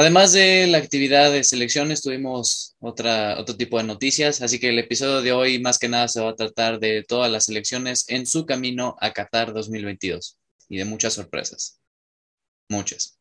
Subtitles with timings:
[0.00, 4.78] Además de la actividad de selecciones, tuvimos otra, otro tipo de noticias, así que el
[4.78, 8.24] episodio de hoy más que nada se va a tratar de todas las selecciones en
[8.24, 10.38] su camino a Qatar 2022
[10.70, 11.80] y de muchas sorpresas.
[12.70, 13.18] Muchas.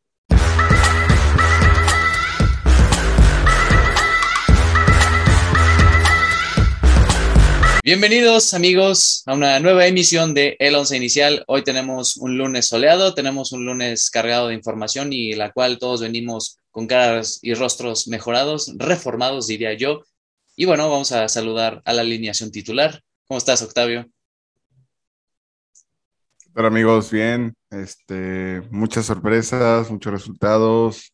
[7.83, 11.43] Bienvenidos amigos a una nueva emisión de El Once Inicial.
[11.47, 16.01] Hoy tenemos un lunes soleado, tenemos un lunes cargado de información y la cual todos
[16.01, 20.03] venimos con caras y rostros mejorados, reformados diría yo.
[20.55, 23.01] Y bueno, vamos a saludar a la alineación titular.
[23.27, 24.09] ¿Cómo estás, Octavio?
[26.55, 27.55] Hola amigos, bien.
[27.69, 31.13] Este, muchas sorpresas, muchos resultados,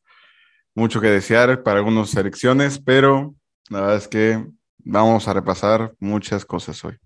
[0.74, 3.36] mucho que desear para algunas selecciones, pero
[3.70, 4.46] la verdad es que
[4.80, 6.98] vamos a repasar muchas cosas hoy.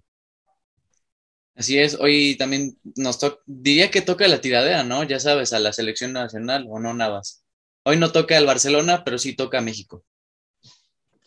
[1.55, 5.03] Así es, hoy también nos toca, diría que toca la tiradera, ¿no?
[5.03, 7.43] Ya sabes, a la selección nacional o no, Navas.
[7.83, 10.03] Hoy no toca el Barcelona, pero sí toca México.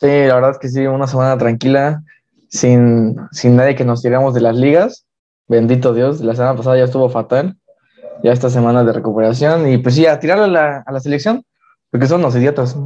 [0.01, 2.03] Sí, la verdad es que sí, una semana tranquila,
[2.49, 5.07] sin, sin nadie que nos tiramos de las ligas.
[5.49, 7.57] Bendito Dios, la semana pasada ya estuvo fatal.
[8.23, 9.69] Ya esta semana de recuperación.
[9.69, 11.45] Y pues sí, a tirarle a la, a la selección,
[11.91, 12.77] porque son los idiotas.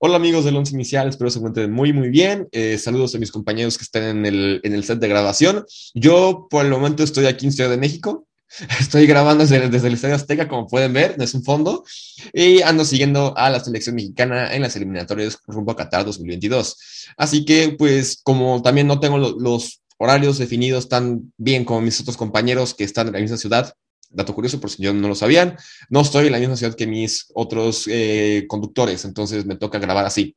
[0.00, 2.48] Hola amigos del Once Inicial, espero se encuentren muy muy bien.
[2.52, 5.64] Eh, saludos a mis compañeros que están en el, en el set de grabación.
[5.92, 8.24] Yo por el momento estoy aquí en Ciudad de México.
[8.80, 11.84] Estoy grabando desde, desde el Estadio Azteca, como pueden ver, es un fondo.
[12.32, 16.76] Y ando siguiendo a la selección mexicana en las eliminatorias rumbo a Qatar 2022.
[17.16, 22.16] Así que, pues, como también no tengo los horarios definidos tan bien como mis otros
[22.16, 23.74] compañeros que están en la misma ciudad,
[24.10, 25.56] dato curioso, por si yo no lo sabían,
[25.90, 30.06] no estoy en la misma ciudad que mis otros eh, conductores, entonces me toca grabar
[30.06, 30.36] así.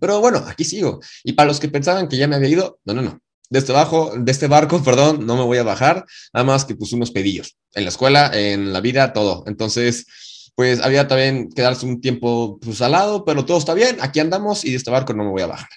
[0.00, 1.00] Pero bueno, aquí sigo.
[1.22, 3.20] Y para los que pensaban que ya me había ido, no, no, no.
[3.50, 6.74] De este, bajo, de este barco, perdón, no me voy a bajar, nada más que
[6.74, 7.56] pues unos pedillos.
[7.74, 9.44] En la escuela, en la vida, todo.
[9.46, 10.06] Entonces,
[10.54, 14.20] pues había también que darse un tiempo pues, al lado, pero todo está bien, aquí
[14.20, 15.68] andamos y de este barco no me voy a bajar.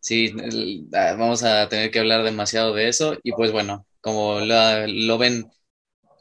[0.00, 0.32] Sí,
[0.92, 5.46] ah, vamos a tener que hablar demasiado de eso y pues bueno, como lo ven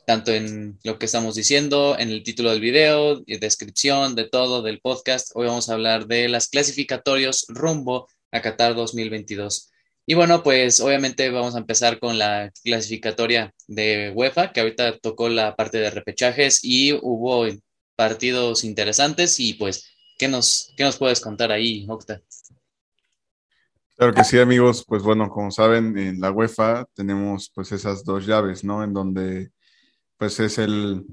[0.09, 4.79] tanto en lo que estamos diciendo, en el título del video, descripción de todo del
[4.79, 5.29] podcast.
[5.35, 9.69] Hoy vamos a hablar de las clasificatorios rumbo a Qatar 2022.
[10.07, 15.29] Y bueno, pues obviamente vamos a empezar con la clasificatoria de UEFA, que ahorita tocó
[15.29, 17.45] la parte de repechajes y hubo
[17.95, 22.19] partidos interesantes y pues, ¿qué nos, qué nos puedes contar ahí, Octa?
[23.95, 24.83] Claro que sí, amigos.
[24.87, 28.83] Pues bueno, como saben, en la UEFA tenemos pues esas dos llaves, ¿no?
[28.83, 29.51] En donde
[30.19, 31.05] pues es el,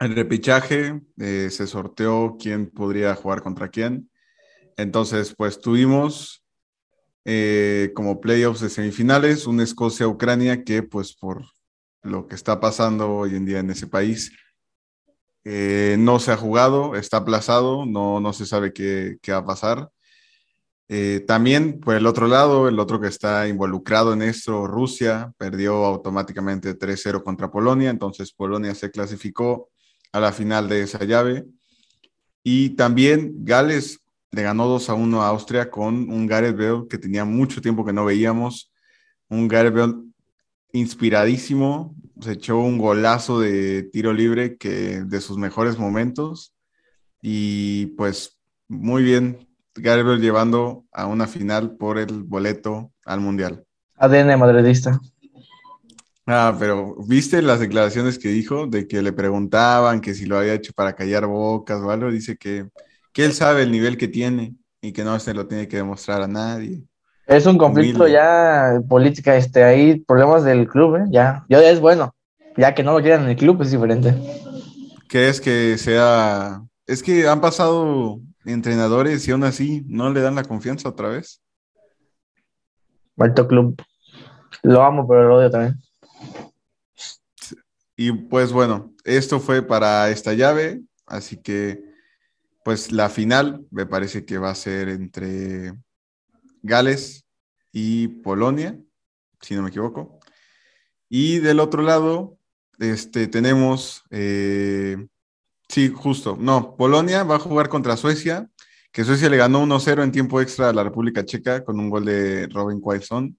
[0.00, 4.10] el repichaje, eh, se sorteó quién podría jugar contra quién.
[4.78, 6.42] Entonces, pues tuvimos
[7.26, 11.44] eh, como playoffs de semifinales un Escocia-Ucrania que pues por
[12.02, 14.32] lo que está pasando hoy en día en ese país,
[15.44, 19.46] eh, no se ha jugado, está aplazado, no, no se sabe qué, qué va a
[19.46, 19.90] pasar.
[20.88, 25.84] Eh, también, por el otro lado, el otro que está involucrado en esto, Rusia, perdió
[25.84, 29.70] automáticamente 3-0 contra Polonia, entonces Polonia se clasificó
[30.12, 31.46] a la final de esa llave.
[32.44, 34.00] Y también Gales
[34.32, 38.04] le ganó 2-1 a Austria con un Gareth Bale que tenía mucho tiempo que no
[38.04, 38.72] veíamos,
[39.28, 39.94] un Gareth Bale
[40.72, 46.54] inspiradísimo, se echó un golazo de tiro libre que de sus mejores momentos
[47.20, 48.38] y pues
[48.68, 53.64] muy bien Garibel llevando a una final por el boleto al Mundial.
[53.96, 55.00] ADN madridista.
[56.26, 60.54] Ah, pero ¿viste las declaraciones que dijo de que le preguntaban que si lo había
[60.54, 62.10] hecho para callar bocas o algo?
[62.10, 62.68] Dice que,
[63.12, 66.22] que él sabe el nivel que tiene y que no se lo tiene que demostrar
[66.22, 66.82] a nadie.
[67.26, 71.04] Es un conflicto ya política, este, hay problemas del club, ¿eh?
[71.10, 72.14] ya, ya es bueno,
[72.56, 74.14] ya que no lo quieran en el club es diferente.
[75.08, 76.62] ¿Qué es que sea?
[76.86, 81.42] Es que han pasado entrenadores y aún así no le dan la confianza otra vez.
[83.16, 83.80] Malto Club.
[84.62, 85.80] Lo amo, pero lo odio también.
[87.96, 91.84] Y pues bueno, esto fue para esta llave, así que
[92.64, 95.74] pues la final me parece que va a ser entre
[96.62, 97.24] Gales
[97.72, 98.78] y Polonia,
[99.40, 100.20] si no me equivoco.
[101.08, 102.38] Y del otro lado,
[102.78, 104.96] este, tenemos eh,
[105.72, 106.36] Sí, justo.
[106.38, 108.46] No, Polonia va a jugar contra Suecia,
[108.92, 112.04] que Suecia le ganó 1-0 en tiempo extra a la República Checa con un gol
[112.04, 113.38] de Robin Quaison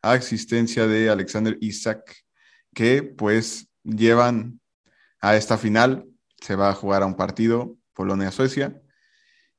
[0.00, 2.00] a existencia de Alexander Isak,
[2.72, 4.58] que pues llevan
[5.20, 6.06] a esta final.
[6.40, 8.80] Se va a jugar a un partido, Polonia-Suecia.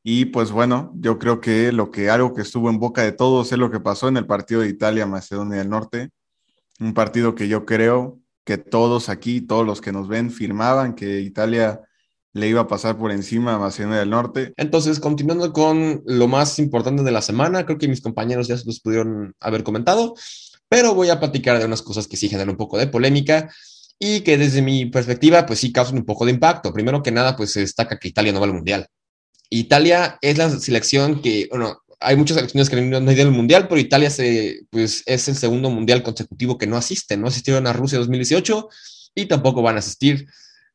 [0.02, 3.52] Y pues bueno, yo creo que lo que algo que estuvo en boca de todos
[3.52, 6.10] es lo que pasó en el partido de Italia-Macedonia del Norte.
[6.80, 11.20] Un partido que yo creo que todos aquí, todos los que nos ven, firmaban que
[11.20, 11.87] Italia
[12.38, 14.54] le iba a pasar por encima a Macedonia del Norte.
[14.58, 18.66] Entonces, continuando con lo más importante de la semana, creo que mis compañeros ya se
[18.66, 20.16] los pudieron haber comentado,
[20.70, 23.50] pero voy a platicar de unas cosas que sí generan un poco de polémica
[24.00, 26.74] y que desde mi perspectiva, pues sí causan un poco de impacto.
[26.74, 28.88] Primero que nada, pues se destaca que Italia no va al Mundial.
[29.50, 33.68] Italia es la selección que, bueno, hay muchas selecciones que no han ido al Mundial,
[33.68, 37.18] pero Italia se, pues, es el segundo Mundial consecutivo que no asiste.
[37.18, 38.70] No asistieron a Rusia 2018
[39.16, 40.28] y tampoco van a asistir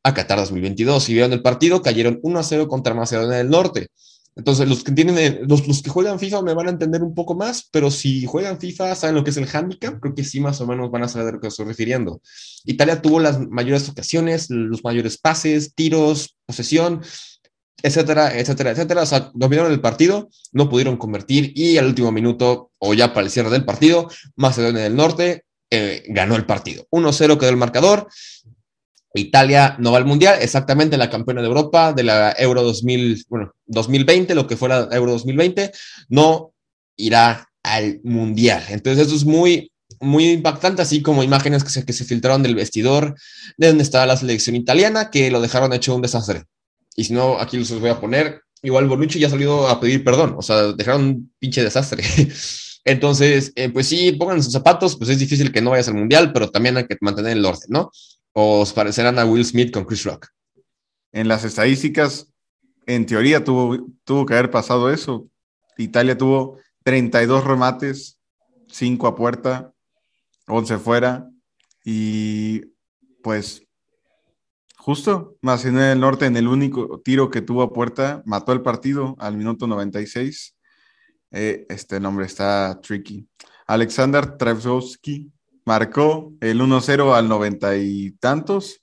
[0.03, 1.03] a Qatar 2022.
[1.03, 3.87] Si vieron el partido, cayeron 1 a 0 contra Macedonia del Norte.
[4.35, 7.35] Entonces, los que tienen, eh, los, que juegan FIFA me van a entender un poco
[7.35, 10.59] más, pero si juegan FIFA, saben lo que es el handicap, creo que sí más
[10.59, 12.19] o menos van a saber a lo que estoy refiriendo.
[12.65, 17.01] Italia tuvo las mayores ocasiones, los mayores pases, tiros, posesión,
[17.83, 19.03] etcétera, etcétera, etcétera.
[19.03, 23.25] O sea, dominaron el partido, no pudieron convertir y al último minuto, o ya para
[23.25, 26.87] el cierre del partido, Macedonia del Norte eh, ganó el partido.
[26.91, 28.07] 1-0 quedó el marcador.
[29.21, 33.53] Italia no va al Mundial, exactamente la campeona de Europa de la Euro 2000, bueno,
[33.67, 35.71] 2020, lo que fue la Euro 2020,
[36.09, 36.53] no
[36.97, 38.63] irá al Mundial.
[38.69, 42.55] Entonces eso es muy, muy impactante, así como imágenes que se, que se filtraron del
[42.55, 43.15] vestidor
[43.57, 46.45] de donde estaba la selección italiana, que lo dejaron hecho un desastre.
[46.95, 48.41] Y si no, aquí los voy a poner.
[48.61, 52.03] Igual Bonucci ya ha salido a pedir perdón, o sea, dejaron un pinche desastre.
[52.85, 56.33] Entonces, eh, pues sí, pongan sus zapatos, pues es difícil que no vayas al mundial,
[56.33, 57.91] pero también hay que mantener el orden, ¿no?
[58.33, 60.27] Os parecerán a Will Smith con Chris Rock.
[61.11, 62.31] En las estadísticas,
[62.85, 65.27] en teoría tuvo, tuvo que haber pasado eso.
[65.77, 68.19] Italia tuvo 32 remates,
[68.69, 69.73] 5 a puerta,
[70.47, 71.29] 11 fuera,
[71.85, 72.61] y
[73.21, 73.63] pues
[74.83, 79.15] Justo, Macedonia del Norte en el único tiro que tuvo a puerta, mató el partido
[79.17, 80.57] al minuto 96.
[81.31, 83.25] Eh, este nombre está tricky.
[83.65, 85.31] Alexander Trevsowski
[85.65, 88.81] marcó el 1-0 al noventa y tantos.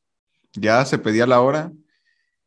[0.53, 1.73] Ya se pedía la hora.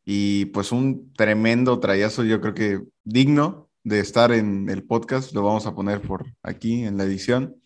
[0.04, 5.32] Y pues un tremendo trayazo, yo creo que digno de estar en el podcast.
[5.32, 7.56] Lo vamos a poner por aquí en la edición.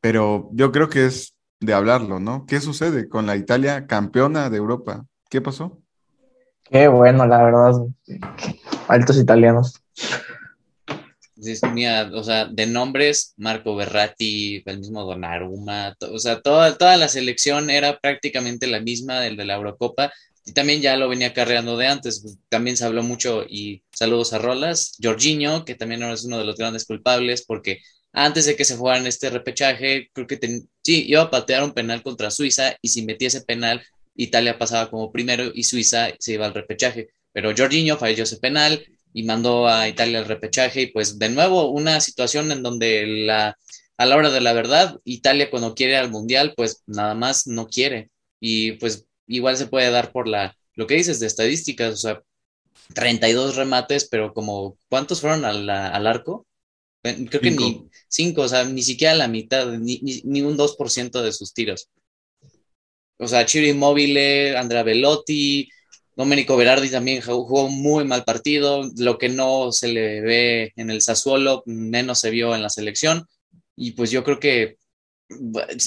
[0.00, 2.46] Pero yo creo que es de hablarlo, ¿no?
[2.46, 5.04] ¿Qué sucede con la Italia campeona de Europa?
[5.28, 5.80] ¿Qué pasó?
[6.64, 7.72] Qué bueno, la verdad.
[8.88, 9.82] Altos italianos.
[12.12, 17.70] O sea, de nombres, Marco Berratti, el mismo Donnarumma, o sea, toda, toda la selección
[17.70, 20.12] era prácticamente la misma del de la Eurocopa
[20.46, 22.38] y también ya lo venía carreando de antes.
[22.48, 24.96] También se habló mucho y saludos a Rolas.
[25.02, 27.80] Jorginho, que también es uno de los grandes culpables porque
[28.12, 30.38] antes de que se fueran este repechaje, creo que
[30.82, 33.82] sí, iba a patear un penal contra Suiza y si metía ese penal
[34.14, 37.08] Italia pasaba como primero y Suiza se iba al repechaje.
[37.32, 41.70] Pero Jorginho falló ese penal y mandó a Italia al repechaje y pues de nuevo
[41.70, 43.56] una situación en donde la,
[43.96, 47.68] a la hora de la verdad, Italia cuando quiere al Mundial pues nada más no
[47.68, 51.96] quiere y pues igual se puede dar por la, lo que dices de estadísticas, o
[51.96, 52.22] sea,
[52.94, 56.46] 32 remates, pero como, ¿cuántos fueron al, al arco?
[57.02, 61.22] Creo que ni cinco, o sea, ni siquiera la mitad, ni, ni, ni un 2%
[61.22, 61.88] de sus tiros.
[63.18, 65.68] O sea, Chiro Immobile, Andrea Velotti,
[66.16, 68.90] Domenico Berardi también jugó muy mal partido.
[68.96, 73.26] Lo que no se le ve en el Sassuolo, menos se vio en la selección.
[73.76, 74.78] Y pues yo creo que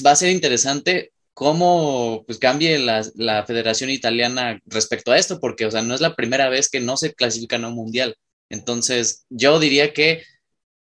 [0.05, 5.65] va a ser interesante cómo pues, cambie la, la, Federación Italiana respecto a esto, porque
[5.65, 8.15] o sea, no es la primera vez que no se clasifican a un mundial.
[8.49, 10.23] Entonces, yo diría que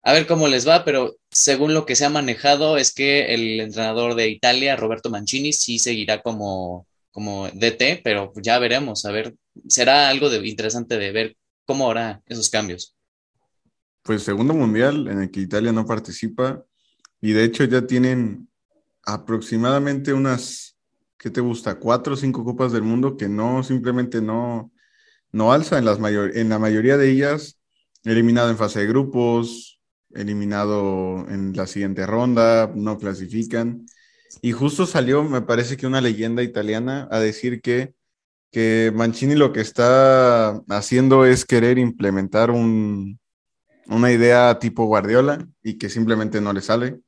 [0.07, 3.59] a ver cómo les va, pero según lo que se ha manejado es que el
[3.59, 6.87] entrenador de Italia, Roberto Mancini, sí seguirá como,
[7.17, 9.35] como DT, pero ya veremos, a ver,
[9.67, 12.95] será algo de, interesante de ver cómo hará esos cambios.
[14.03, 16.63] Pues segundo mundial en el que Italia no participa
[17.19, 18.47] y de hecho ya tienen
[19.03, 20.77] aproximadamente unas,
[21.17, 21.79] ¿qué te gusta?
[21.79, 24.71] Cuatro o cinco copas del mundo que no, simplemente no,
[25.31, 27.59] no alza en, las mayor, en la mayoría de ellas,
[28.03, 29.81] eliminado en fase de grupos,
[30.13, 33.87] eliminado en la siguiente ronda, no clasifican.
[34.41, 37.93] Y justo salió, me parece que una leyenda italiana a decir que,
[38.51, 43.19] que Mancini lo que está haciendo es querer implementar un,
[43.87, 46.99] una idea tipo Guardiola y que simplemente no le sale.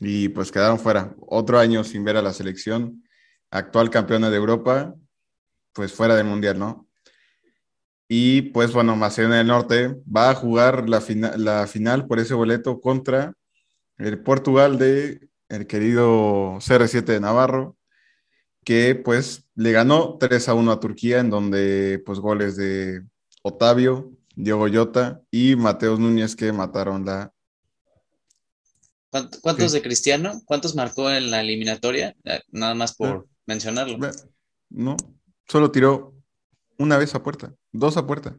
[0.00, 1.14] Y pues quedaron fuera.
[1.20, 3.04] Otro año sin ver a la selección,
[3.50, 4.94] actual campeona de Europa,
[5.72, 6.88] pues fuera del Mundial, ¿no?
[8.08, 11.02] Y pues bueno, Macedonia del Norte va a jugar la,
[11.36, 13.34] la final por ese boleto contra
[13.98, 17.76] el Portugal de el querido CR7 de Navarro,
[18.64, 23.02] que pues le ganó 3 a 1 a Turquía, en donde pues goles de
[23.42, 27.32] Otavio, Diego Llota y Mateos Núñez que mataron la...
[29.40, 30.42] ¿Cuántos de Cristiano?
[30.44, 32.14] ¿Cuántos marcó en la eliminatoria?
[32.24, 33.98] Eh, nada más por, mencionarlo.
[34.68, 34.96] No,
[35.48, 36.14] solo tiró
[36.76, 38.38] una vez a puerta, dos a puerta.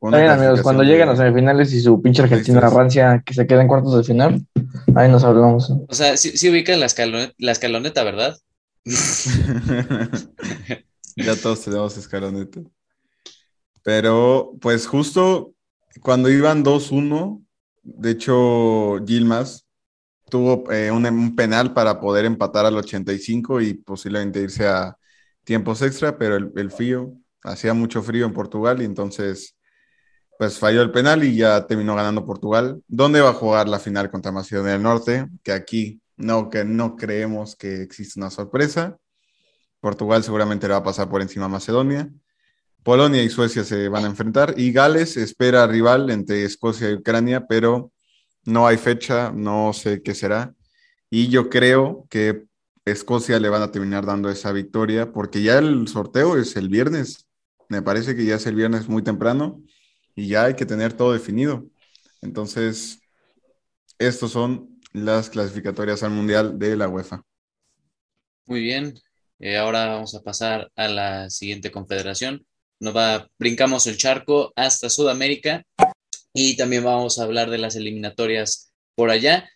[0.00, 3.62] Bien, amigos, cuando lleguen a los semifinales y su pinche Argentina rancia que se queda
[3.62, 4.46] en cuartos de final,
[4.94, 5.70] ahí nos hablamos.
[5.70, 8.38] O sea, sí, sí ubican la, escaloneta, la escaloneta, ¿verdad?
[11.16, 12.60] ya todos tenemos escaloneta.
[13.82, 15.52] Pero, pues justo
[16.00, 17.44] cuando iban 2-1,
[17.82, 19.66] de hecho, Gilmas
[20.30, 24.96] tuvo eh, un, un, penal para poder empatar al 85 y posiblemente irse a
[25.44, 29.56] tiempos extra, pero el, el frío, hacía mucho frío en Portugal y entonces
[30.38, 32.80] pues falló el penal y ya terminó ganando Portugal.
[32.86, 35.26] ¿Dónde va a jugar la final contra Macedonia del Norte?
[35.42, 38.96] Que aquí no, que no creemos que existe una sorpresa.
[39.80, 42.08] Portugal seguramente le va a pasar por encima a Macedonia.
[42.84, 47.46] Polonia y Suecia se van a enfrentar y Gales espera rival entre Escocia y Ucrania,
[47.48, 47.90] pero
[48.44, 50.54] no hay fecha, no sé qué será.
[51.10, 52.44] Y yo creo que
[52.84, 57.26] Escocia le van a terminar dando esa victoria porque ya el sorteo es el viernes.
[57.68, 59.60] Me parece que ya es el viernes muy temprano
[60.18, 61.64] y ya hay que tener todo definido.
[62.20, 62.98] Entonces,
[64.00, 67.22] estos son las clasificatorias al Mundial de la UEFA.
[68.44, 68.94] Muy bien,
[69.38, 72.44] eh, ahora vamos a pasar a la siguiente confederación.
[72.80, 75.62] Nos va, brincamos el charco hasta Sudamérica
[76.32, 79.48] y también vamos a hablar de las eliminatorias por allá.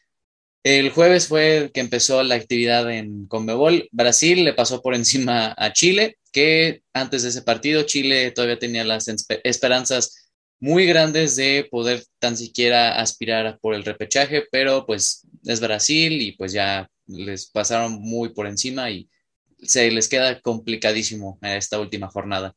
[0.63, 3.89] El jueves fue que empezó la actividad en Conmebol.
[3.91, 8.85] Brasil le pasó por encima a Chile, que antes de ese partido Chile todavía tenía
[8.85, 9.09] las
[9.43, 10.22] esperanzas
[10.63, 16.37] muy grandes de poder tan siquiera aspirar por el repechaje, pero pues es Brasil y
[16.37, 19.11] pues ya les pasaron muy por encima y
[19.61, 22.55] se les queda complicadísimo esta última jornada.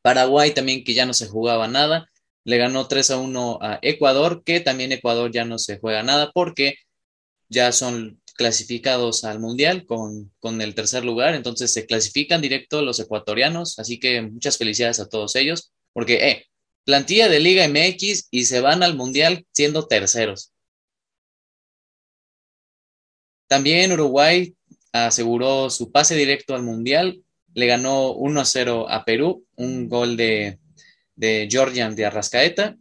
[0.00, 2.08] Paraguay también que ya no se jugaba nada,
[2.44, 6.30] le ganó 3 a 1 a Ecuador, que también Ecuador ya no se juega nada
[6.32, 6.76] porque
[7.50, 12.98] ya son clasificados al Mundial con, con el tercer lugar, entonces se clasifican directo los
[12.98, 16.46] ecuatorianos, así que muchas felicidades a todos ellos, porque, eh,
[16.84, 20.52] plantilla de Liga MX y se van al Mundial siendo terceros.
[23.48, 24.54] También Uruguay
[24.92, 27.22] aseguró su pase directo al Mundial,
[27.54, 30.58] le ganó 1 a 0 a Perú, un gol de,
[31.16, 32.76] de Georgian de Arrascaeta,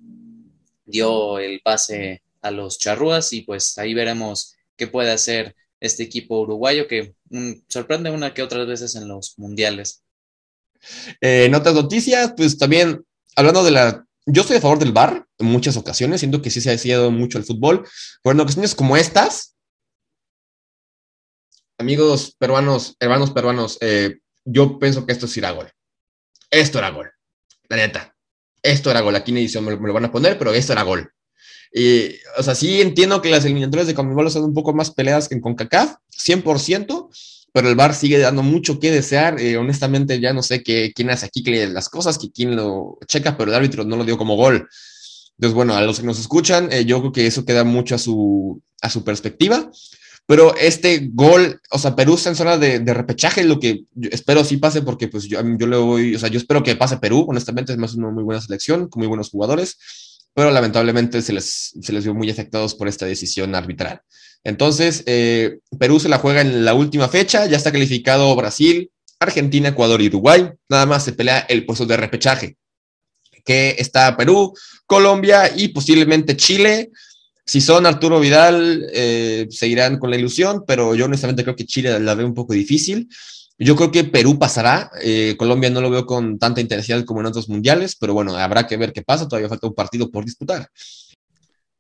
[0.86, 6.42] dio el pase a los charrúas y pues ahí veremos qué puede hacer este equipo
[6.42, 10.04] uruguayo que mm, sorprende una que otras veces en los mundiales.
[11.22, 13.04] Eh, en otras noticias, pues también
[13.40, 14.06] hablando de la...
[14.26, 17.10] Yo estoy a favor del bar en muchas ocasiones, siento que sí se ha decidido
[17.10, 17.88] mucho el fútbol,
[18.22, 19.56] pero en ocasiones como estas,
[21.78, 25.72] amigos peruanos, hermanos peruanos, eh, yo pienso que esto es ir a gol.
[26.52, 27.10] Esto era gol,
[27.70, 28.16] la neta.
[28.62, 29.16] Esto era gol.
[29.16, 31.12] Aquí en edición me, me lo van a poner, pero esto era gol.
[31.72, 35.30] Y, o sea, sí entiendo que las eliminatorias de Conmebol son un poco más peleadas
[35.30, 37.10] que en CONCACAF, 100%,
[37.54, 39.40] pero el VAR sigue dando mucho que desear.
[39.40, 43.38] Eh, honestamente, ya no sé qué, quién hace aquí las cosas, que quién lo checa,
[43.38, 44.68] pero el árbitro no lo dio como gol.
[45.38, 47.98] Entonces, bueno, a los que nos escuchan, eh, yo creo que eso queda mucho a
[47.98, 49.72] su, a su perspectiva.
[50.26, 54.44] Pero este gol, o sea, Perú está en zona de, de repechaje, lo que espero
[54.44, 57.26] sí pase, porque pues yo, yo le voy, o sea, yo espero que pase Perú,
[57.28, 59.78] honestamente, es más una muy buena selección, con muy buenos jugadores,
[60.36, 64.02] pero lamentablemente se les, se les vio muy afectados por esta decisión arbitral.
[64.44, 69.70] Entonces, eh, Perú se la juega en la última fecha, ya está calificado Brasil, Argentina,
[69.70, 70.50] Ecuador y Uruguay.
[70.70, 72.58] Nada más se pelea el puesto de repechaje,
[73.44, 74.54] que está Perú,
[74.86, 76.90] Colombia y posiblemente Chile.
[77.46, 82.00] Si son Arturo Vidal, eh, seguirán con la ilusión, pero yo honestamente creo que Chile
[82.00, 83.10] la ve un poco difícil.
[83.58, 84.90] Yo creo que Perú pasará.
[85.02, 88.66] Eh, Colombia no lo veo con tanta intensidad como en otros mundiales, pero bueno, habrá
[88.66, 89.28] que ver qué pasa.
[89.28, 90.70] Todavía falta un partido por disputar.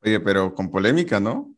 [0.04, 1.56] Oye, pero con polémica, ¿no?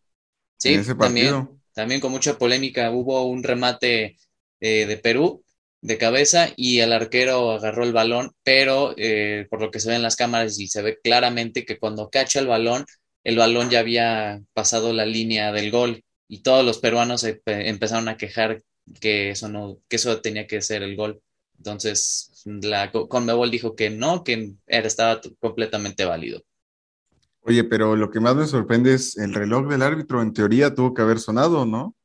[0.62, 2.92] Sí, también, también con mucha polémica.
[2.92, 4.18] Hubo un remate
[4.60, 5.44] eh, de Perú
[5.82, 9.96] de cabeza y el arquero agarró el balón, pero eh, por lo que se ve
[9.96, 12.86] en las cámaras y se ve claramente que cuando cacha el balón,
[13.24, 18.18] el balón ya había pasado la línea del gol y todos los peruanos empezaron a
[18.18, 18.62] quejar
[19.00, 21.24] que eso no, que eso tenía que ser el gol.
[21.58, 26.44] Entonces, la Conmebol dijo que no, que era, estaba completamente válido.
[27.44, 30.22] Oye, pero lo que más me sorprende es el reloj del árbitro.
[30.22, 31.96] En teoría tuvo que haber sonado, ¿no?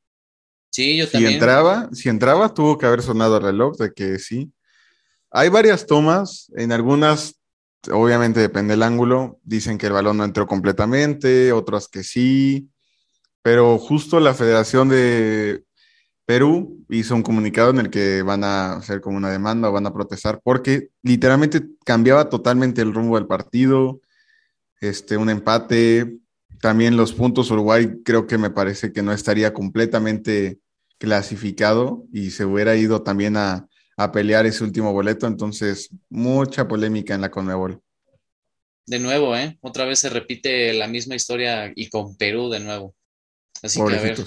[0.71, 1.33] Sí, yo si también.
[1.33, 4.51] Entraba, si entraba, tuvo que haber sonado el reloj, de que sí.
[5.31, 7.39] Hay varias tomas, en algunas,
[7.91, 12.69] obviamente depende del ángulo, dicen que el balón no entró completamente, otras que sí,
[13.41, 15.63] pero justo la Federación de
[16.25, 19.85] Perú hizo un comunicado en el que van a hacer como una demanda o van
[19.85, 24.01] a protestar porque literalmente cambiaba totalmente el rumbo del partido
[24.81, 26.17] este, un empate.
[26.61, 30.59] También los puntos Uruguay creo que me parece que no estaría completamente
[30.97, 33.67] clasificado y se hubiera ido también a,
[33.97, 35.27] a pelear ese último boleto.
[35.27, 37.81] Entonces, mucha polémica en la Conmebol.
[38.85, 39.57] De nuevo, ¿eh?
[39.61, 42.95] Otra vez se repite la misma historia y con Perú de nuevo.
[43.61, 44.17] Así que a ver,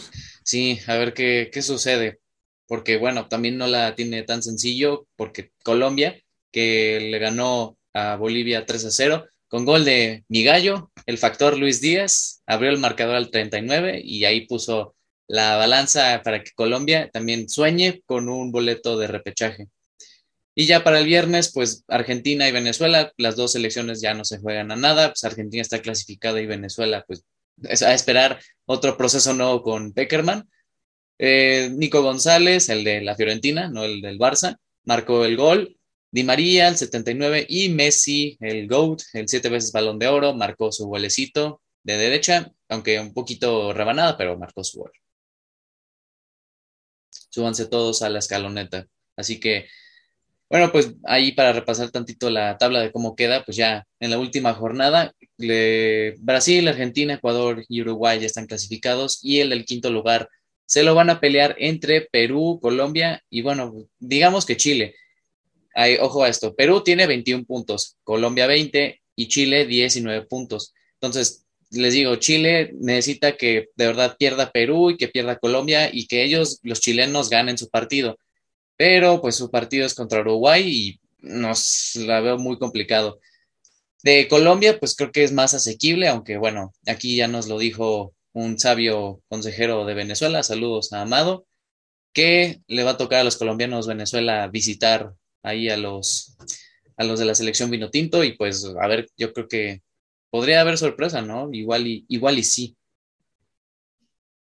[0.45, 2.21] sí, a ver qué, qué sucede.
[2.67, 6.21] Porque bueno, también no la tiene tan sencillo porque Colombia,
[6.53, 11.81] que le ganó a Bolivia 3 a 0, con gol de Migallo, el factor Luis
[11.81, 14.95] Díaz, abrió el marcador al 39 y ahí puso
[15.27, 19.67] la balanza para que Colombia también sueñe con un boleto de repechaje.
[20.55, 24.39] Y ya para el viernes, pues Argentina y Venezuela, las dos selecciones ya no se
[24.39, 27.25] juegan a nada, pues Argentina está clasificada y Venezuela, pues
[27.65, 30.49] es a esperar otro proceso nuevo con Peckerman.
[31.19, 35.77] Eh, Nico González, el de la Fiorentina, no el del Barça, marcó el gol.
[36.11, 40.73] Di María, el 79, y Messi, el GOAT, el siete veces balón de oro, marcó
[40.73, 44.93] su golecito de derecha, aunque un poquito rebanada, pero marcó su gol.
[47.11, 48.87] Súbanse todos a la escaloneta.
[49.17, 49.69] Así que
[50.51, 54.19] bueno, pues ahí para repasar tantito la tabla de cómo queda, pues ya en la
[54.19, 55.15] última jornada,
[56.19, 60.29] Brasil, Argentina, Ecuador y Uruguay ya están clasificados y el del quinto lugar
[60.67, 64.97] se lo van a pelear entre Perú, Colombia y bueno, digamos que Chile.
[66.01, 70.75] Ojo a esto, Perú tiene 21 puntos, Colombia 20 y Chile 19 puntos.
[70.95, 76.07] Entonces, les digo, Chile necesita que de verdad pierda Perú y que pierda Colombia y
[76.07, 78.19] que ellos, los chilenos, ganen su partido
[78.81, 83.21] pero pues su partido es contra Uruguay y nos la veo muy complicado.
[84.03, 88.15] De Colombia, pues creo que es más asequible, aunque bueno, aquí ya nos lo dijo
[88.33, 91.45] un sabio consejero de Venezuela, saludos a Amado,
[92.15, 96.37] que le va a tocar a los colombianos Venezuela visitar ahí a los,
[96.97, 99.83] a los de la selección Vinotinto y pues a ver, yo creo que
[100.31, 101.49] podría haber sorpresa, ¿no?
[101.53, 102.77] Igual y, igual y sí.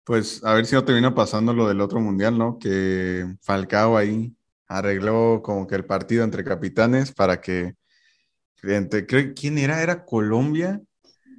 [0.04, 2.59] Pues a ver si no termina pasando lo del otro mundial, ¿no?
[2.59, 4.35] Que Falcao ahí
[4.66, 7.75] arregló como que el partido entre capitanes para que
[9.34, 9.82] ¿quién era?
[9.82, 10.80] ¿Era Colombia?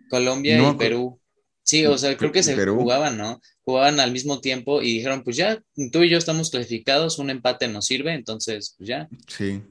[0.09, 1.20] Colombia y Perú.
[1.63, 3.39] Sí, o sea, creo que se jugaban, ¿no?
[3.61, 7.67] Jugaban al mismo tiempo y dijeron, pues ya, tú y yo estamos clasificados, un empate
[7.67, 9.07] nos sirve, entonces, pues ya.
[9.27, 9.61] Sí,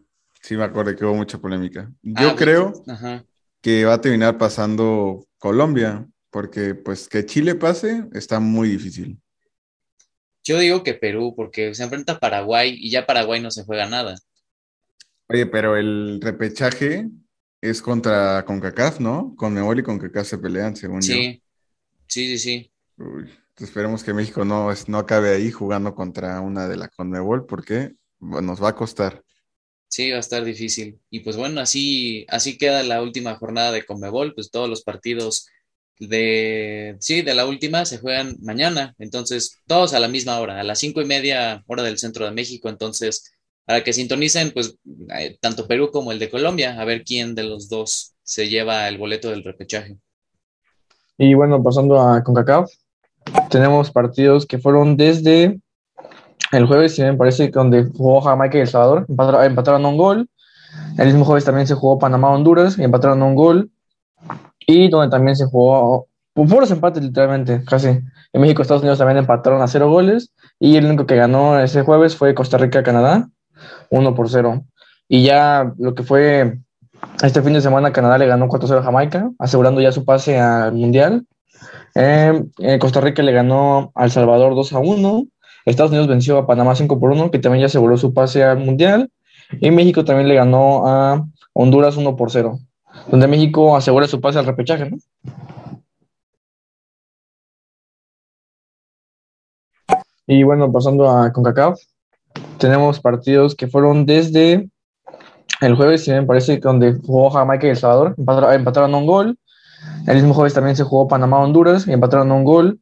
[0.42, 1.90] sí me acuerdo que hubo mucha polémica.
[2.02, 2.84] Yo ah, pues, creo
[3.60, 9.18] que va a terminar pasando Colombia, porque pues que Chile pase está muy difícil.
[10.44, 13.86] Yo digo que Perú, porque se enfrenta a Paraguay y ya Paraguay no se juega
[13.86, 14.16] nada.
[15.28, 17.08] Oye, pero el repechaje
[17.60, 19.34] es contra CONCACAF, ¿no?
[19.36, 21.12] Con Mebol y CONCACAF se pelean, según yo.
[21.14, 21.42] Sí,
[22.10, 22.72] sí, sí.
[22.98, 27.92] Uy, esperemos que México no, no acabe ahí jugando contra una de la Conmebol porque
[28.18, 29.22] nos va a costar.
[29.88, 31.00] Sí, va a estar difícil.
[31.10, 35.46] Y pues bueno, así, así queda la última jornada de Conmebol, pues todos los partidos
[35.98, 40.64] de, sí, de la última se juegan mañana, entonces todos a la misma hora, a
[40.64, 43.32] las cinco y media hora del centro de México, entonces
[43.64, 44.76] para que sintonicen, pues
[45.14, 48.88] eh, tanto Perú como el de Colombia, a ver quién de los dos se lleva
[48.88, 49.98] el boleto del repechaje.
[51.22, 52.70] Y bueno, pasando a CONCACAF,
[53.50, 55.60] tenemos partidos que fueron desde
[56.50, 60.30] el jueves, si me parece, donde jugó Jamaica y El Salvador, empataron, empataron un gol.
[60.96, 63.70] El mismo jueves también se jugó Panamá-Honduras y empataron un gol
[64.60, 67.88] y donde también se jugó puros empates literalmente, casi.
[67.88, 71.82] En México, Estados Unidos también empataron a cero goles y el único que ganó ese
[71.82, 73.28] jueves fue Costa Rica-Canadá,
[73.90, 74.64] 1 por 0.
[75.06, 76.60] Y ya lo que fue
[77.22, 80.72] este fin de semana, Canadá le ganó 4-0 a Jamaica, asegurando ya su pase al
[80.72, 81.26] Mundial.
[81.94, 85.26] Em, eh, Costa Rica le ganó a El Salvador 2 a 1.
[85.66, 88.58] Estados Unidos venció a Panamá 5 por 1, que también ya aseguró su pase al
[88.58, 89.10] Mundial.
[89.60, 92.58] Y México también le ganó a Honduras 1 por 0
[93.08, 94.98] donde México asegura su pase al repechaje, ¿no?
[100.26, 101.80] Y bueno, pasando a CONCACAF,
[102.58, 104.68] tenemos partidos que fueron desde
[105.60, 108.14] el jueves, si me parece, donde jugó Jamaica y El Salvador,
[108.52, 109.38] empataron, un gol.
[110.06, 112.80] El mismo jueves también se jugó Panamá-Honduras y empataron un gol.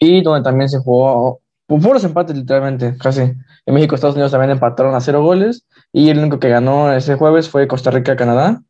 [0.00, 3.20] Y donde también se jugó por puros empates, literalmente, casi.
[3.20, 5.66] En México, Estados Unidos también empataron a cero goles.
[5.92, 8.60] Y el único que ganó ese jueves fue Costa Rica-Canadá.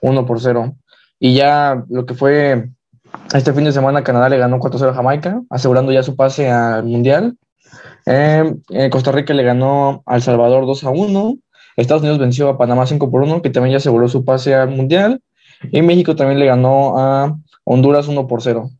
[0.00, 0.74] 1 por 0.
[1.18, 2.68] Y ya lo que fue
[3.32, 6.84] este fin de semana, Canadá le ganó 4-0 a Jamaica, asegurando ya su pase al
[6.84, 7.36] Mundial.
[8.04, 11.36] Em, eh, Costa Rica le ganó a El Salvador 2 a 1.
[11.76, 14.70] Estados Unidos venció a Panamá 5 por 1, que también ya aseguró su pase al
[14.70, 15.20] Mundial.
[15.70, 18.70] Y México también le ganó a Honduras 1 por 0,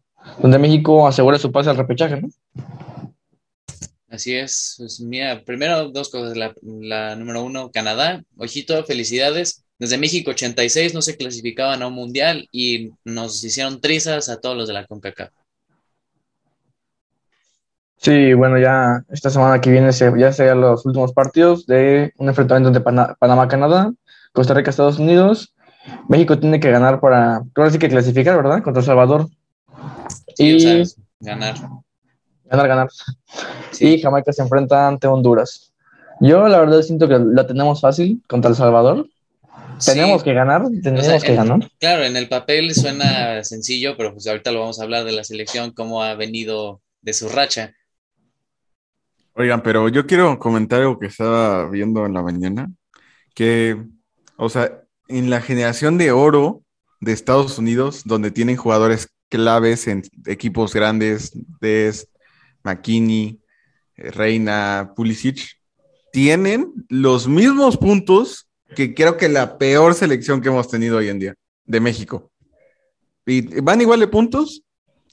[0.40, 2.28] donde México asegura su pase al repechaje, ¿no?
[4.08, 4.74] Así es.
[4.76, 6.36] Pues mira, primero dos cosas.
[6.36, 8.22] La, la número uno, Canadá.
[8.36, 9.64] Ojito, felicidades.
[9.78, 14.56] Desde México 86 no se clasificaban a un mundial y nos hicieron trizas a todos
[14.56, 15.32] los de la CONCACAF.
[18.02, 22.28] Sí, bueno, ya esta semana que viene se, ya serían los últimos partidos de un
[22.28, 23.92] enfrentamiento entre Pana- Panamá-Canadá,
[24.32, 25.54] Costa Rica-Estados Unidos.
[26.08, 28.60] México tiene que ganar para, ahora sí que clasificar, ¿verdad?
[28.62, 29.28] Contra El Salvador.
[30.34, 31.54] Sí, y o sea, ganar.
[32.46, 32.88] ganar, ganar.
[33.70, 33.86] Sí.
[33.94, 35.72] Y Jamaica se enfrenta ante Honduras.
[36.20, 39.06] Yo la verdad siento que la tenemos fácil contra El Salvador.
[39.84, 41.70] Tenemos que ganar, tenemos O sea, que en- ganar.
[41.78, 45.22] Claro, en el papel suena sencillo, pero pues ahorita lo vamos a hablar de la
[45.24, 47.74] selección, cómo ha venido de su racha.
[49.34, 52.70] Oigan, pero yo quiero comentar algo que estaba viendo en la mañana,
[53.34, 53.82] que,
[54.36, 56.62] o sea, en la generación de oro
[57.00, 62.08] de Estados Unidos, donde tienen jugadores claves en equipos grandes, Des,
[62.62, 63.40] McKinney,
[63.96, 65.56] eh, Reina, Pulisic,
[66.12, 71.18] tienen los mismos puntos que creo que la peor selección que hemos tenido hoy en
[71.18, 72.30] día, de México.
[73.24, 74.62] Y van igual de puntos,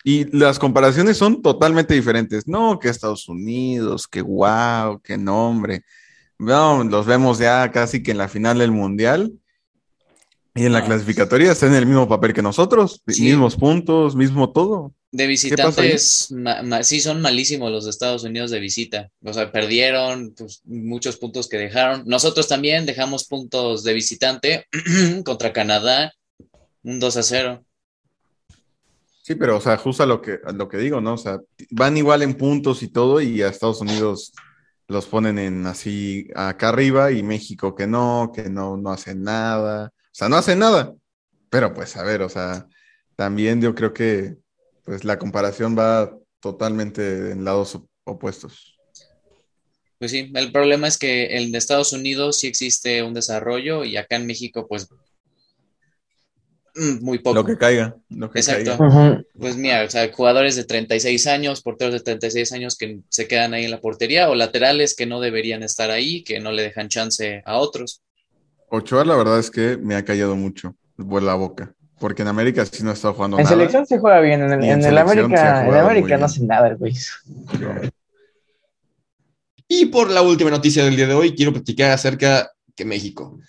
[0.03, 2.47] y las comparaciones son totalmente diferentes.
[2.47, 5.83] No, que Estados Unidos, que wow, que nombre.
[6.37, 9.33] No, los vemos ya casi que en la final del Mundial.
[10.55, 10.85] Y en la No.
[10.87, 13.21] clasificatoria están en el mismo papel que nosotros, Sí.
[13.23, 14.93] mismos puntos, mismo todo.
[15.11, 19.09] De visitantes, ma- ma- sí son malísimos los de Estados Unidos de visita.
[19.23, 22.03] O sea, perdieron pues, muchos puntos que dejaron.
[22.07, 24.65] Nosotros también dejamos puntos de visitante
[25.25, 26.13] contra Canadá,
[26.83, 27.63] un 2 a 0.
[29.29, 31.13] Sí, pero o sea, justo a lo que, a lo que digo, ¿no?
[31.13, 31.39] O sea,
[31.69, 34.33] van igual en puntos y todo, y a Estados Unidos
[34.87, 39.93] los ponen en así acá arriba, y México que no, que no, no hace nada.
[39.93, 40.95] O sea, no hace nada.
[41.51, 42.65] Pero pues, a ver, o sea,
[43.15, 44.35] también yo creo que
[44.83, 48.79] pues la comparación va totalmente en lados op- opuestos.
[49.99, 54.15] Pues sí, el problema es que de Estados Unidos sí existe un desarrollo y acá
[54.15, 54.87] en México, pues,
[57.01, 57.35] muy poco.
[57.35, 58.77] Lo que caiga, lo que Exacto.
[58.77, 59.23] caiga.
[59.37, 63.53] Pues mira, o sea, jugadores de 36 años, porteros de 36 años que se quedan
[63.53, 66.89] ahí en la portería o laterales que no deberían estar ahí, que no le dejan
[66.89, 68.01] chance a otros.
[68.69, 72.83] Ochoa, la verdad es que me ha callado mucho la boca, porque en América sí
[72.83, 73.55] no ha estado jugando En nada.
[73.55, 76.19] selección se juega bien, en el, en en el América, en América bien.
[76.19, 76.93] no hace nada el güey.
[79.67, 83.39] Y por la última noticia del día de hoy, quiero platicar acerca de México.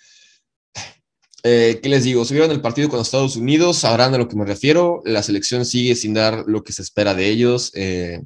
[1.43, 2.23] Eh, ¿Qué les digo?
[2.25, 5.01] Si vieron el partido con Estados Unidos, sabrán a lo que me refiero.
[5.05, 7.71] La selección sigue sin dar lo que se espera de ellos.
[7.75, 8.21] Eh,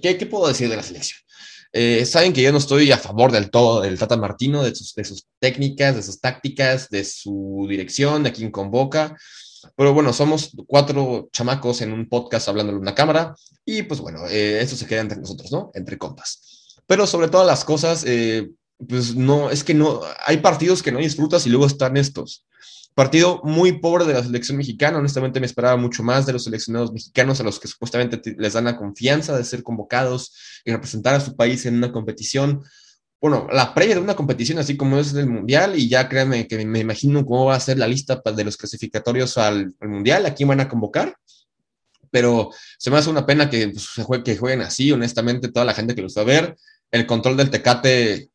[0.00, 1.20] ¿qué, qué puedo decir de la selección?
[1.72, 4.94] Eh, saben que yo no estoy a favor del todo del Tata Martino, de sus,
[4.94, 9.16] de sus técnicas, de sus tácticas, de su dirección, de quien convoca.
[9.76, 14.26] Pero bueno, somos cuatro chamacos en un podcast hablando en una cámara y pues bueno,
[14.28, 15.70] eh, esto se queda entre nosotros, ¿no?
[15.74, 16.74] Entre compas.
[16.86, 18.48] Pero sobre todas las cosas, eh,
[18.88, 22.44] pues no, es que no, hay partidos que no disfrutas y luego están estos.
[22.94, 26.92] Partido muy pobre de la selección mexicana, honestamente me esperaba mucho más de los seleccionados
[26.92, 30.32] mexicanos a los que supuestamente te- les dan la confianza de ser convocados
[30.64, 32.62] y representar a su país en una competición.
[33.20, 36.64] Bueno, la previa de una competición así como es el Mundial y ya créanme que
[36.64, 40.34] me imagino cómo va a ser la lista de los clasificatorios al, al Mundial, a
[40.34, 41.16] quién van a convocar
[42.10, 45.94] pero se me hace una pena que, pues, que jueguen así, honestamente, toda la gente
[45.94, 46.56] que los va a ver.
[46.90, 48.30] El control del Tecate,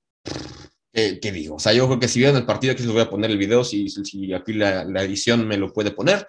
[0.93, 1.55] ¿qué, qué digo?
[1.55, 3.37] O sea, yo creo que si vieron el partido, aquí les voy a poner el
[3.37, 6.27] video, si, si aquí la, la edición me lo puede poner.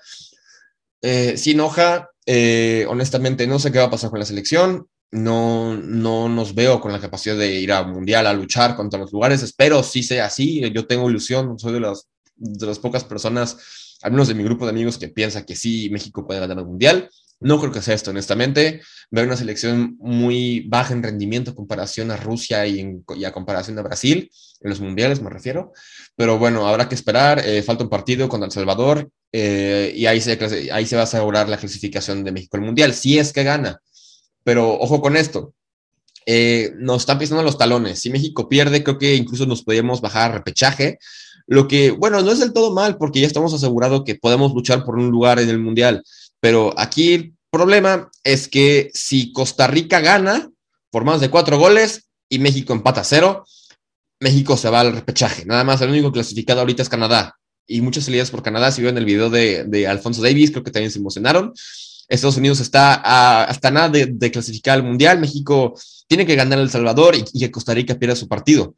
[1.02, 4.88] Eh, sí enoja, eh, honestamente, no sé qué va a pasar con la selección.
[5.10, 9.12] No, no nos veo con la capacidad de ir a mundial a luchar contra los
[9.12, 9.42] lugares.
[9.42, 10.62] Espero sí sea así.
[10.72, 14.64] Yo tengo ilusión, soy de las, de las pocas personas, al menos de mi grupo
[14.64, 17.10] de amigos, que piensa que sí, México puede ganar el mundial.
[17.44, 18.82] No creo que sea esto, honestamente.
[19.10, 23.78] Veo una selección muy baja en rendimiento en comparación a Rusia y, en- a comparación
[23.78, 25.72] a Brasil, en los mundiales me refiero.
[26.16, 27.40] Pero bueno, habrá que esperar.
[27.44, 30.38] eh, falta un partido contra El Salvador eh, y ahí se,
[30.72, 33.80] ahí se va a asegurar la clasificación de México al mundial, si es que gana.
[34.44, 35.54] Pero ojo con esto.
[36.26, 37.98] eh, nos están pisando los talones.
[38.00, 40.98] Si México pierde, creo que incluso nos podríamos bajar a repechaje.
[41.48, 44.84] Lo que, bueno, no es del todo mal porque ya estamos asegurados que podemos luchar
[44.84, 46.02] por un lugar en el mundial.
[46.42, 50.50] Pero aquí el problema es que si Costa Rica gana
[50.90, 53.46] por más de cuatro goles y México empata a cero,
[54.18, 55.44] México se va al repechaje.
[55.46, 57.38] Nada más, el único clasificado ahorita es Canadá.
[57.68, 60.72] Y muchas salidas por Canadá, si vieron el video de, de Alfonso Davis, creo que
[60.72, 61.54] también se emocionaron.
[62.08, 65.20] Estados Unidos está hasta nada de, de clasificar al Mundial.
[65.20, 65.74] México
[66.08, 68.74] tiene que ganar El Salvador y, que Costa Rica pierda su partido.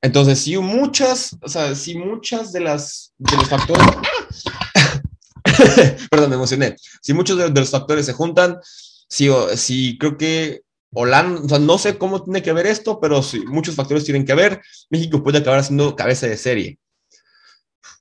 [0.00, 3.86] Entonces, si muchas, o sea, si muchas de las de los factores
[6.10, 6.76] Perdón, me emocioné.
[7.00, 8.58] Si muchos de, los factores se juntan,
[9.08, 10.62] si, si creo que
[10.94, 14.60] Holanda, no sé cómo tiene que ver esto, pero si muchos factores tienen que ver,
[14.90, 16.78] México puede acabar siendo cabeza de serie.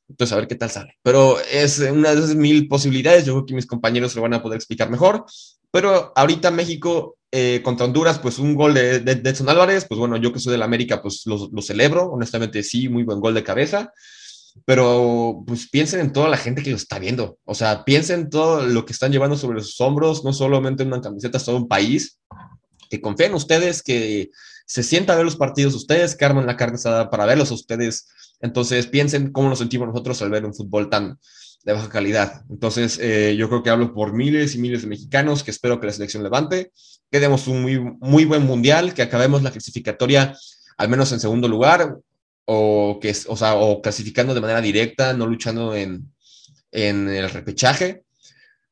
[0.10, 0.98] Entonces, a ver qué tal sale.
[1.02, 3.26] Pero es una de esas mil posibilidades.
[3.26, 5.26] Yo creo que mis compañeros lo van a poder explicar mejor.
[5.72, 9.98] Pero ahorita México eh, contra Honduras, pues un gol de, de, de Edson Álvarez, pues
[9.98, 13.44] bueno, yo que soy del América, pues lo, celebro, honestamente sí, muy buen gol de
[13.44, 13.94] cabeza,
[14.66, 18.30] pero pues piensen en toda la gente que lo está viendo, o sea, piensen en
[18.30, 21.68] todo lo que están llevando sobre sus hombros, no solamente en una camiseta, todo un
[21.68, 22.20] país,
[22.90, 24.30] que confíen en ustedes, que
[24.66, 26.78] se sienta a ver los partidos ustedes, que arman la carne
[27.10, 28.08] para verlos a ustedes,
[28.42, 31.18] entonces piensen cómo nos sentimos nosotros al ver un fútbol tan
[31.64, 32.44] de baja calidad.
[32.50, 35.88] Entonces, eh, yo creo que hablo por miles y miles de mexicanos que espero que
[35.88, 36.72] la selección levante,
[37.12, 40.36] que demos un muy, muy buen mundial, que acabemos la clasificatoria
[40.82, 41.98] al menos en segundo lugar,
[42.46, 46.12] o, que, o, sea, o clasificando de manera directa, no luchando en,
[46.72, 48.04] en el repechaje.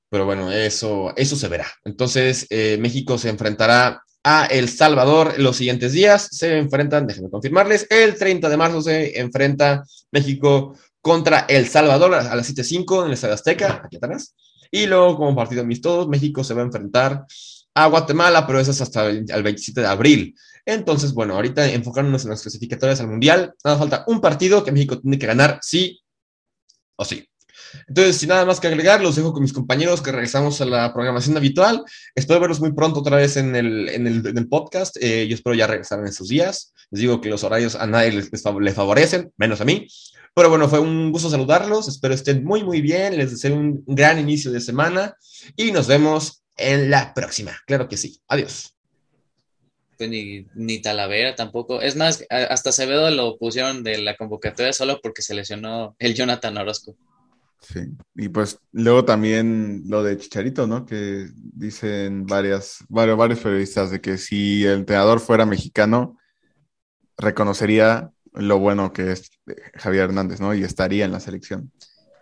[0.09, 1.67] Pero bueno, eso, eso se verá.
[1.85, 6.29] Entonces, eh, México se enfrentará a El Salvador los siguientes días.
[6.31, 12.35] Se enfrentan, déjenme confirmarles, el 30 de marzo se enfrenta México contra El Salvador a
[12.35, 14.35] las 7.05 en el Estadio Azteca, aquí atrás.
[14.71, 17.25] Y luego, como partido amistoso, México se va a enfrentar
[17.73, 20.35] a Guatemala, pero eso es hasta el, 27 de abril.
[20.65, 24.99] Entonces, bueno, ahorita enfocándonos en las clasificatorias al Mundial, nada falta un partido que México
[24.99, 26.01] tiene que ganar sí
[26.95, 27.29] o sí.
[27.87, 30.93] Entonces, sin nada más que agregar, los dejo con mis compañeros que regresamos a la
[30.93, 31.83] programación habitual.
[32.15, 34.97] Espero verlos muy pronto otra vez en el, en el, en el podcast.
[35.01, 36.73] Eh, yo espero ya regresar en estos días.
[36.91, 39.87] Les digo que los horarios a nadie les, les favorecen, menos a mí.
[40.33, 41.87] Pero bueno, fue un gusto saludarlos.
[41.87, 43.17] Espero estén muy, muy bien.
[43.17, 45.15] Les deseo un gran inicio de semana
[45.55, 47.57] y nos vemos en la próxima.
[47.65, 48.21] Claro que sí.
[48.27, 48.78] Adiós.
[49.99, 51.81] Pues ni, ni Talavera tampoco.
[51.81, 56.57] Es más, hasta Acevedo lo pusieron de la convocatoria solo porque se lesionó el Jonathan
[56.57, 56.95] Orozco.
[57.59, 57.81] Sí,
[58.15, 60.85] y pues luego también lo de Chicharito, ¿no?
[60.85, 66.17] Que dicen varias, varios, varios periodistas de que si el entrenador fuera mexicano,
[67.17, 69.29] reconocería lo bueno que es
[69.73, 70.55] Javier Hernández, ¿no?
[70.55, 71.73] Y estaría en la selección.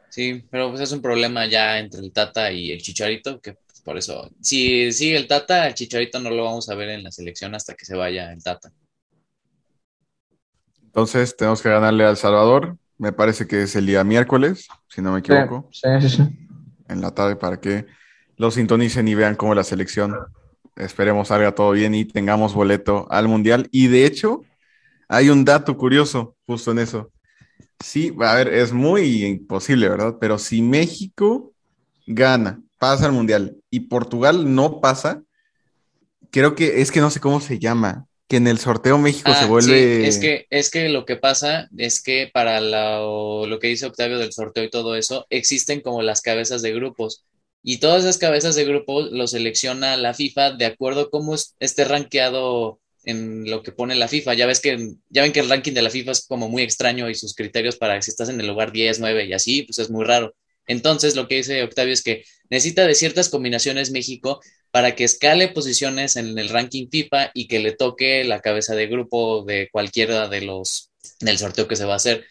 [0.09, 3.97] Sí, pero pues es un problema ya entre el Tata y el Chicharito, que por
[3.97, 7.55] eso, si sigue el Tata, el Chicharito no lo vamos a ver en la selección
[7.55, 8.69] hasta que se vaya el Tata.
[10.83, 15.01] Entonces tenemos que ganarle a El Salvador, me parece que es el día miércoles, si
[15.01, 15.69] no me equivoco.
[15.71, 16.23] Sí, sí, sí.
[16.89, 17.85] En la tarde para que
[18.35, 20.17] lo sintonicen y vean cómo la selección,
[20.75, 23.69] esperemos salga todo bien y tengamos boleto al Mundial.
[23.71, 24.41] Y de hecho,
[25.07, 27.09] hay un dato curioso justo en eso.
[27.79, 30.17] Sí, a ver, es muy imposible, ¿verdad?
[30.19, 31.53] Pero si México
[32.05, 35.23] gana, pasa al Mundial y Portugal no pasa,
[36.31, 39.41] creo que es que no sé cómo se llama, que en el sorteo México Ah,
[39.41, 40.01] se vuelve...
[40.01, 43.85] sí, es que, es que lo que pasa es que para la- lo que dice
[43.85, 47.23] Octavio del sorteo y todo eso, existen como las cabezas de grupos.
[47.63, 51.55] Y todas esas cabezas de grupos lo selecciona la FIFA de acuerdo a cómo es-
[51.59, 54.33] esté rankeado en lo que pone la FIFA.
[54.33, 54.77] Ya ves que,
[55.09, 57.77] ya ven que el ranking de la FIFA es como muy extraño y sus criterios
[57.77, 60.35] para si estás en el lugar 10, 9 y así, pues es muy raro.
[60.67, 65.47] Entonces, lo que dice Octavio es que necesita de ciertas combinaciones México para que escale
[65.47, 70.27] posiciones en el ranking FIFA y que le toque la cabeza de grupo de cualquiera
[70.27, 72.25] de los del sorteo que se va a hacer.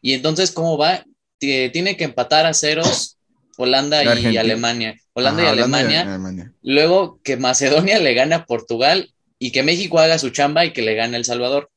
[0.00, 1.04] Y entonces, ¿cómo va?
[1.38, 3.18] Tiene que empatar a ceros
[3.56, 4.36] Holanda y.
[4.36, 4.96] Alemania.
[5.12, 6.02] Holanda Ajá, y Alemania.
[6.02, 6.52] Alemania.
[6.62, 10.82] Luego que Macedonia le gane a Portugal y que México haga su chamba y que
[10.82, 11.70] le gane El Salvador.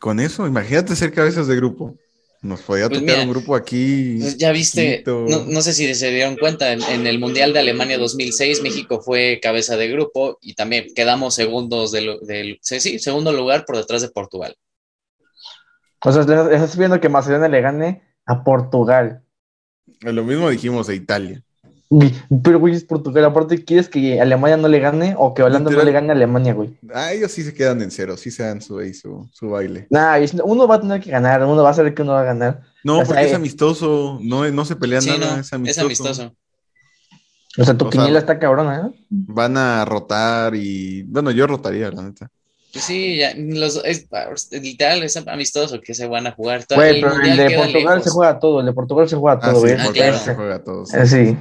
[0.00, 1.96] Con eso, imagínate ser cabezas de grupo.
[2.42, 4.18] Nos podía Pues tocar mira, un grupo aquí.
[4.20, 7.60] Pues ya viste, no, no sé si se dieron cuenta, en, en el Mundial de
[7.60, 12.98] Alemania 2006 México fue cabeza de grupo y también quedamos segundos del, del sí, sí,
[12.98, 14.56] segundo lugar por detrás de Portugal.
[16.04, 19.22] O sea, estás viendo que Macedonia le gane a Portugal.
[20.00, 21.44] Lo mismo dijimos de Italia.
[22.42, 23.24] Pero, güey, es Portugal.
[23.26, 26.54] Aparte, ¿quieres que Alemania no le gane o que Holanda no le gane a Alemania,
[26.54, 26.70] güey?
[26.94, 29.86] Ah, ellos sí se quedan en cero, sí se dan su, su, su baile.
[29.90, 32.24] Nah, uno va a tener que ganar, uno va a saber que uno va a
[32.24, 32.62] ganar.
[32.84, 35.52] No, O sea, porque es eh, amistoso, no, no se pelean Sí, nada, no, es
[35.52, 35.80] amistoso.
[35.80, 36.34] es amistoso.
[37.58, 39.04] O sea, tu O sea, quiniela está cabrona, ¿eh?
[39.10, 42.30] Van a rotar y, bueno, yo rotaría, la neta.
[42.72, 44.06] Pues sí, ya, los, es,
[44.50, 46.64] literal, es amistoso que se van a jugar.
[46.64, 48.04] Todo- Güey, pero el de Portugal lejos.
[48.04, 49.76] se juega todo, el de Portugal se juega Ah, todo, sí, güey.
[49.78, 50.18] Ah, claro.
[50.18, 50.94] se juega a todos.
[50.94, 51.36] Eh, sí.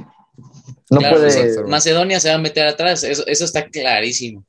[0.91, 1.31] No Claro, puede.
[1.31, 1.65] ser.
[1.65, 4.45] Macedonia se va a meter atrás, eso, eso está clarísimo.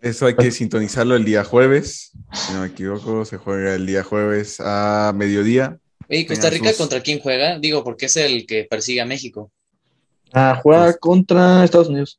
[0.00, 4.02] Eso hay que sintonizarlo el día jueves, si no me equivoco, se juega el día
[4.02, 5.78] jueves a mediodía.
[6.08, 7.58] ¿Y Costa Rica sus- contra quién juega?
[7.58, 9.50] Digo, porque es el que persigue a México.
[10.32, 12.18] Ah, juega contra Estados Unidos.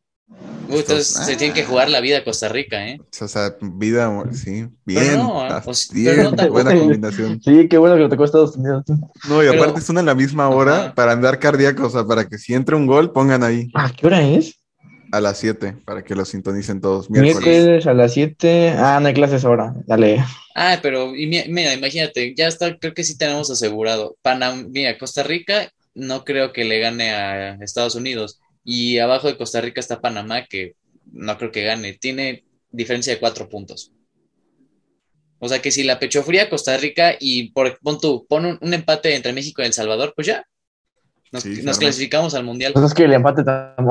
[0.70, 1.24] Uy, Entonces Ah.
[1.26, 3.00] se tiene que jugar la vida a Costa Rica, ¿eh?
[3.22, 7.42] O sea, vida, sí, bien, no, ah, pues, bien, no buena combinación.
[7.44, 8.84] Sí, qué bueno que lo tocó Estados Unidos.
[9.28, 10.96] No, y Pero- aparte están a la misma hora Ajá.
[10.96, 14.08] para andar cardíacos, o sea, para que si entra un gol, pongan ahí Ah, ¿qué
[14.08, 14.60] hora es?
[15.12, 17.10] a las 7, para que lo sintonicen todos.
[17.10, 17.86] Miércoles.
[17.88, 18.72] A las 7.
[18.78, 19.74] Ah, no hay clases ahora.
[19.88, 20.24] Dale.
[20.56, 24.18] Ah, pero y mi- mira, imagínate, ya está, creo que sí tenemos asegurado.
[24.22, 28.40] Panam, mira, Costa Rica no creo que le gane a Estados Unidos.
[28.66, 30.76] Y abajo de Costa Rica está Panamá, que
[31.14, 31.94] no creo que gane.
[31.94, 33.92] Tiene diferencia de cuatro puntos.
[35.40, 38.58] O sea que si la pecho fría Costa Rica y por, pon tú, pon un,
[38.62, 40.46] un empate entre México y El Salvador, pues ya.
[41.32, 42.72] Nos, Sí, clasificamos al Mundial.
[42.74, 43.42] Pues es que el empate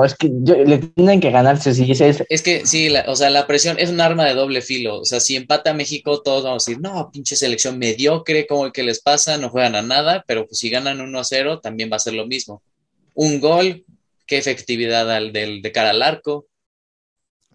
[0.06, 3.14] es que yo- le tienen que ganarse, si ese es, Es que sí, la- o
[3.16, 5.00] sea, la presión es un arma de doble filo.
[5.00, 8.82] O sea, si empata México, todos vamos a decir, no, pinche selección mediocre, como que
[8.82, 11.96] les pasa, no juegan a nada, pero pues si ganan 1 a 0, también va
[11.96, 12.62] a ser lo mismo.
[13.14, 13.84] Un gol,
[14.26, 16.46] qué efectividad al del, de cara al arco.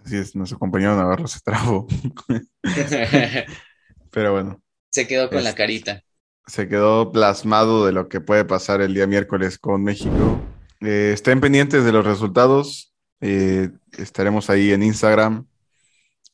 [0.03, 1.87] Así es, nuestro compañero Navarro se trajo.
[4.11, 6.03] Pero bueno, Se quedó con la Es- carita.
[6.47, 10.41] se quedó plasmado de lo que puede pasar el día miércoles con México.
[10.81, 12.93] Eh, estén pendientes de los resultados.
[13.21, 15.45] Eh, estaremos ahí en Instagram,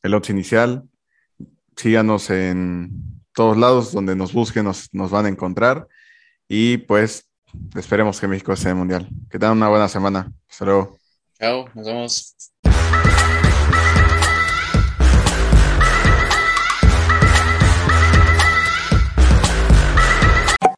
[0.03, 0.83] el Odds Inicial.
[1.75, 2.91] Síganos en
[3.33, 5.87] todos lados donde nos busquen, nos, nos van a encontrar.
[6.47, 7.27] Y pues
[7.75, 9.07] esperemos que México en el Mundial.
[9.29, 10.31] Que tengan una buena semana.
[10.49, 10.97] Hasta luego.
[11.39, 12.35] Chao, nos vemos.